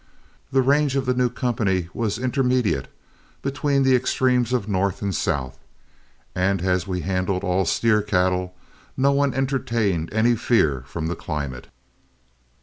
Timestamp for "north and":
4.67-5.13